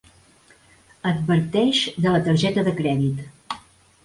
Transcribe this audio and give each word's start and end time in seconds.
Adverteix 1.11 1.83
de 2.07 2.15
la 2.15 2.23
targeta 2.29 2.65
de 2.71 2.75
crèdit. 2.81 3.55